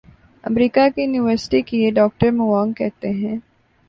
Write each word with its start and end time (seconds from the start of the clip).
امریکہ 0.43 0.87
کی 0.95 1.01
یونیورسٹی 1.01 1.61
کیے 1.61 1.91
doctor 1.91 2.31
Mwang 2.31 2.73
کہتے 2.73 3.09
ہیں 3.11 3.35